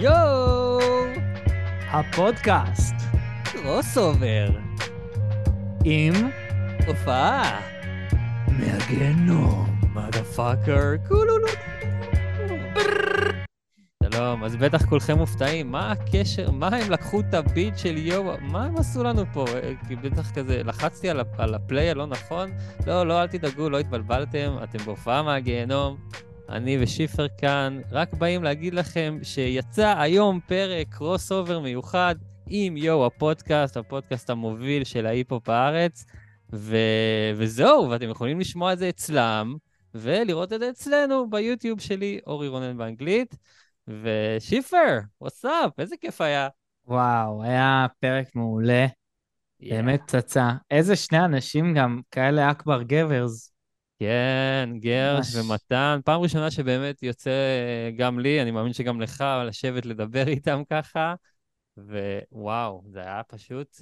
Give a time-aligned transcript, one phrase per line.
[0.00, 0.78] יואו!
[1.90, 2.94] הפודקאסט
[3.44, 4.48] Crossover.
[5.84, 6.12] עם
[6.86, 7.60] הופעה.
[8.48, 9.80] מהגיהנום.
[9.94, 10.96] Motherfucker.
[11.08, 11.48] קולולו.
[14.04, 18.64] שלום, אז בטח כולכם מופתעים, מה הקשר, מה הם לקחו את הביט של יואו, מה
[18.64, 19.44] הם עשו לנו פה?
[19.88, 22.50] כי בטח כזה, לחצתי על ה play הלא נכון,
[22.86, 25.96] לא, לא, אל תדאגו, לא התבלבלתם, אתם בהופעה מהגיהנום,
[26.48, 32.14] אני ושיפר כאן, רק באים להגיד לכם שיצא היום פרק crossover מיוחד
[32.46, 36.04] עם יואו הפודקאסט, הפודקאסט המוביל של ההיפ-הופ בארץ,
[36.52, 36.76] ו...
[37.36, 39.56] וזהו, ואתם יכולים לשמוע את זה אצלם,
[39.94, 43.36] ולראות את זה אצלנו ביוטיוב שלי, אורי רונן באנגלית.
[43.88, 46.48] ושיפר, what's up, איזה כיף היה.
[46.86, 48.86] וואו, היה פרק מעולה,
[49.60, 50.50] באמת פצצה.
[50.70, 53.57] איזה שני אנשים גם, כאלה אכבר גברס.
[53.98, 55.34] כן, גרש.
[55.36, 57.30] ומתן, פעם ראשונה שבאמת יוצא
[57.96, 61.14] גם לי, אני מאמין שגם לך, לשבת לדבר איתם ככה,
[61.76, 63.76] ווואו, זה היה פשוט,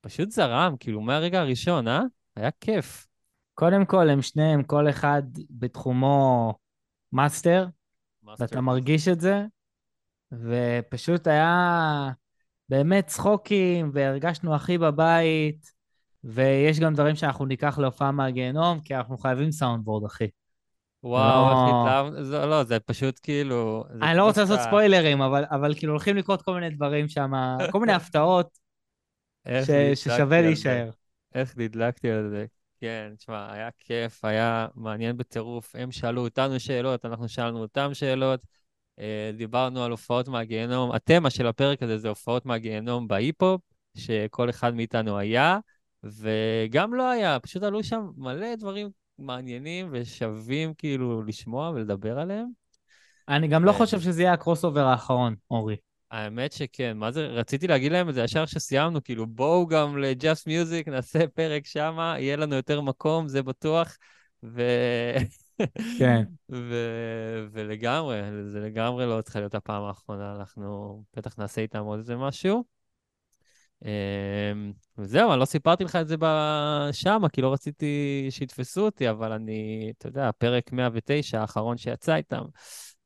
[0.00, 2.02] פשוט זרם, כאילו מהרגע הראשון, אה?
[2.36, 3.06] היה כיף.
[3.54, 6.54] קודם כל, הם שניהם, כל אחד בתחומו
[7.12, 7.66] master,
[8.38, 9.44] ואתה מרגיש את זה,
[10.32, 12.10] ופשוט היה
[12.68, 15.72] באמת צחוקים, והרגשנו הכי בבית,
[16.24, 20.28] ויש גם דברים שאנחנו ניקח להופעה מהגיהנום, כי אנחנו חייבים סאונדבורד, אחי.
[21.02, 21.50] וואו, לא.
[21.50, 22.22] איך התלהב...
[22.22, 23.84] זה- לא, זה פשוט כאילו...
[23.92, 27.08] זה אני לא רוצה פשוט לעשות ספוילרים, אבל, אבל כאילו הולכים לקרות כל מיני דברים
[27.08, 27.32] שם,
[27.70, 28.58] כל מיני הפתעות
[29.66, 30.40] ש, ששווה.
[30.40, 30.90] להישאר.
[31.34, 32.46] איך נדלקתי על זה.
[32.80, 35.76] כן, תשמע, היה כיף, היה מעניין בטירוף.
[35.76, 38.40] הם שאלו אותנו שאלות, אנחנו שאלנו אותם שאלות.
[38.98, 40.92] אה, דיברנו על הופעות מהגיהנום.
[40.92, 43.60] התמה של הפרק הזה זה הופעות מהגיהנום בהיפ-הופ,
[43.96, 45.58] שכל אחד מאיתנו היה,
[46.04, 47.40] וגם לא היה.
[47.40, 52.46] פשוט עלו שם מלא דברים מעניינים ושווים כאילו לשמוע ולדבר עליהם.
[53.28, 55.76] אני גם לא חושב שזה יהיה הקרוס אובר האחרון, אורי.
[56.10, 60.48] האמת שכן, מה זה, רציתי להגיד להם את זה ישר כשסיימנו, כאילו בואו גם ל-Just
[60.48, 63.96] Music, נעשה פרק שמה, יהיה לנו יותר מקום, זה בטוח,
[64.42, 64.62] ו...
[65.98, 66.22] כן.
[66.52, 66.74] ו...
[67.52, 68.20] ולגמרי,
[68.52, 72.77] זה לגמרי לא צריכה להיות הפעם האחרונה, אנחנו בטח נעשה איתם עוד איזה משהו.
[73.84, 79.32] אמ, וזהו, אני לא סיפרתי לך את זה בשמה, כי לא רציתי שיתפסו אותי, אבל
[79.32, 82.42] אני, אתה יודע, פרק 109, האחרון שיצא איתם,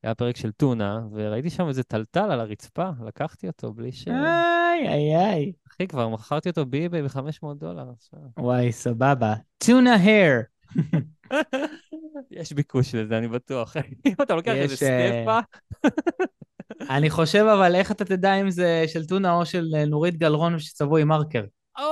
[0.03, 4.07] היה פרק של טונה, וראיתי שם איזה טלטל על הרצפה, לקחתי אותו בלי ש...
[4.07, 5.51] איי, איי, איי.
[5.67, 7.85] אחי, כבר מכרתי אותו באיביי ב-500 דולר.
[7.93, 8.19] עכשיו.
[8.37, 9.33] וואי, סבבה.
[9.57, 10.41] טונה הר.
[12.31, 13.75] יש ביקוש לזה, אני בטוח.
[14.05, 15.39] אם אתה לוקח איזה יש, אה, סטפה,
[16.89, 20.59] אני חושב, אבל איך אתה תדע אם זה של טונה או של אה, נורית גלרון
[20.59, 21.43] שצבעו עם מרקר?
[21.79, 21.83] או...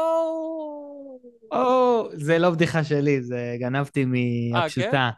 [1.52, 5.10] או, זה לא בדיחה שלי, זה גנבתי מהפשוטה.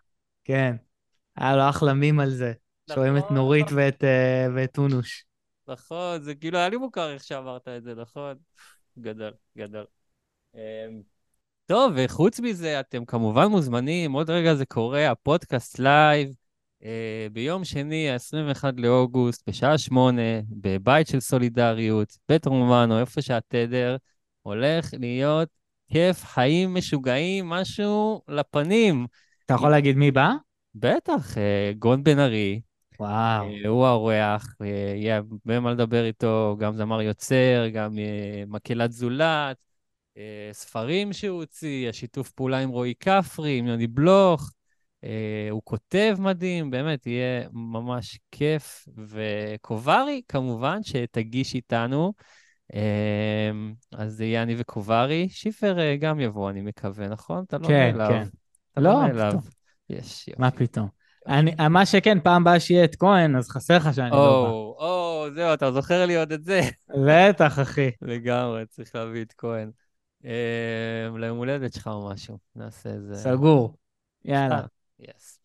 [0.43, 0.75] כן.
[1.35, 2.53] היה לו אחלה מים על זה.
[2.91, 3.37] שרואים את נכון.
[3.37, 5.25] נורית ואת, אה, ואת טונוש.
[5.67, 8.37] נכון, זה כאילו היה לי מוכר איך שאמרת את זה, נכון?
[8.99, 9.85] גדול, גדול.
[10.55, 11.01] אמ,
[11.65, 16.33] טוב, וחוץ מזה, אתם כמובן מוזמנים, עוד רגע זה קורה, הפודקאסט לייב, אה,
[17.31, 23.95] ביום שני, ה-21 לאוגוסט, בשעה שמונה, בבית של סולידריות, בית רומנו, איפה שהתדר,
[24.41, 25.49] הולך להיות
[25.91, 29.07] כיף, חיים משוגעים, משהו לפנים.
[29.45, 30.31] אתה יכול להגיד מי בא?
[30.75, 32.61] בטח, אה, גון בן ארי,
[33.00, 33.45] וואו.
[33.45, 38.91] אה, הוא האורח, אה, יהיה הרבה מה לדבר איתו, גם זמר יוצר, גם אה, מקהלת
[38.91, 39.57] זולת,
[40.17, 44.62] אה, ספרים שהוא הוציא, השיתוף פעולה עם רועי כפרי, עם יוני בלוך, אה,
[45.51, 48.87] הוא כותב מדהים, באמת, יהיה ממש כיף.
[49.07, 52.13] וקוברי, כמובן, שתגיש איתנו,
[52.73, 53.51] אה,
[53.91, 55.29] אז זה יהיה אני וקוברי.
[55.29, 57.43] שיפר אה, גם יבוא, אני מקווה, נכון?
[57.47, 58.09] אתה לא כן, נעלב.
[58.09, 58.27] כן.
[58.71, 59.29] אתה לא, לא.
[59.29, 59.41] פתאום.
[59.89, 60.41] יש, יופי.
[60.41, 60.87] מה פתאום?
[61.27, 65.27] אני, מה שכן, פעם הבאה שיהיה את כהן, אז חסר לך שאני לא או, או,
[65.35, 66.61] זהו, אתה זוכר לי עוד את זה.
[66.89, 67.29] בא.
[67.29, 67.91] בטח, אחי.
[68.01, 69.71] לגמרי, צריך להביא את כהן.
[70.25, 73.15] אה, ליום הולדת שלך או משהו, נעשה איזה...
[73.15, 73.77] סגור.
[74.25, 74.61] יאללה.
[74.99, 75.39] יס.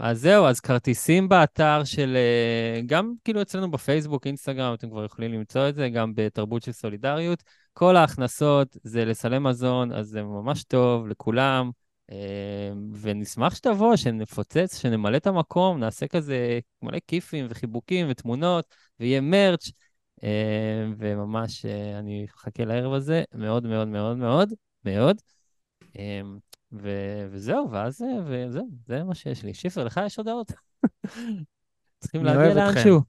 [0.00, 5.32] אז זהו, אז כרטיסים באתר של, אה, גם כאילו אצלנו בפייסבוק, אינסטגרם, אתם כבר יכולים
[5.32, 7.42] למצוא את זה, גם בתרבות של סולידריות.
[7.72, 11.70] כל ההכנסות זה לסלי מזון, אז זה ממש טוב לכולם.
[12.12, 19.70] אה, ונשמח שתבוא, שנפוצץ, שנמלא את המקום, נעשה כזה מלא כיפים וחיבוקים ותמונות, ויהיה מרץ'.
[20.24, 24.52] אה, וממש אה, אני מחכה לערב הזה מאוד מאוד מאוד מאוד
[24.84, 25.16] מאוד.
[26.72, 29.54] ו- וזהו, ואז אה, וזהו, זה מה שיש לי.
[29.54, 30.52] שיפר, לך יש הודעות?
[32.00, 32.54] צריכים אני להגיע.
[32.54, 33.00] לאנשהו.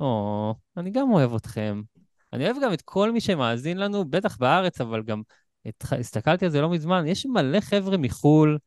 [0.00, 1.82] או, אני גם אוהב אתכם.
[2.32, 5.22] אני אוהב גם את כל מי שמאזין לנו, בטח בארץ, אבל גם
[5.68, 8.58] את, הסתכלתי על זה לא מזמן, יש מלא חבר'ה מחו"ל,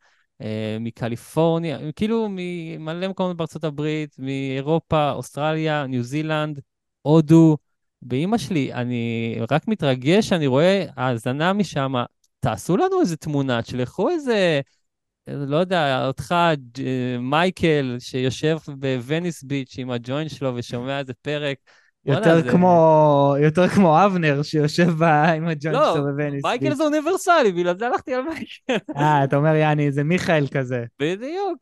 [0.41, 6.59] אה, מקליפורניה, כאילו ממלא מקומות בארצות הברית, מאירופה, אוסטרליה, ניו זילנד,
[7.01, 7.57] הודו.
[8.01, 11.93] באימא שלי, אני רק מתרגש, אני רואה האזנה משם,
[12.45, 14.62] תעשו לנו איזה תמונה, תשלחו איזה,
[15.27, 16.36] לא יודע, אותך,
[17.19, 21.57] מייקל, שיושב בווניס ביץ' עם הג'וינט שלו ושומע איזה פרק.
[22.06, 22.51] יותר זה...
[22.51, 26.44] כמו, יותר כמו אבנר שיושב בה עם הג'וינט לא, שלו בווניס.
[26.44, 28.94] לא, מייקל זה אוניברסלי, בגלל זה הלכתי על מייקל.
[28.98, 30.83] אה, אתה אומר, יעני, זה מיכאל כזה.
[31.00, 31.57] בדיוק.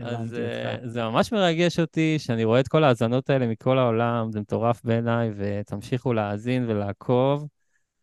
[0.00, 4.40] אז uh, זה ממש מרגש אותי שאני רואה את כל ההאזנות האלה מכל העולם, זה
[4.40, 7.46] מטורף בעיניי, ותמשיכו להאזין ולעקוב.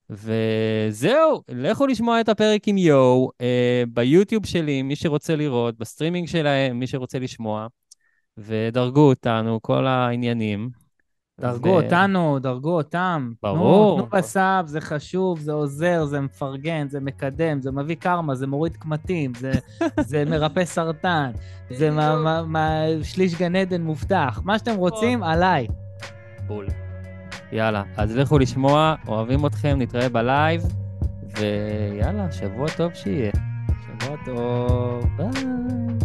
[0.09, 6.79] וזהו, לכו לשמוע את הפרק עם יואו, אה, ביוטיוב שלי, מי שרוצה לראות, בסטרימינג שלהם,
[6.79, 7.67] מי שרוצה לשמוע,
[8.37, 10.69] ודרגו אותנו, כל העניינים.
[11.41, 11.71] דרגו ו...
[11.71, 13.31] אותנו, דרגו אותם.
[13.43, 13.97] ברור.
[13.97, 18.47] תנו ב sub, זה חשוב, זה עוזר, זה מפרגן, זה מקדם, זה מביא קרמה, זה
[18.47, 19.51] מוריד קמטים, זה,
[20.09, 21.31] זה מרפא סרטן,
[21.69, 24.41] זה מה, מה, מה, שליש גן עדן מובטח.
[24.43, 25.67] מה שאתם רוצים, עליי.
[26.47, 26.92] בול.
[27.53, 30.61] יאללה, אז לכו לשמוע, אוהבים אתכם, נתראה בלייב,
[31.37, 33.31] ויאללה, שבוע טוב שיהיה.
[33.85, 36.02] שבוע טוב, ביי.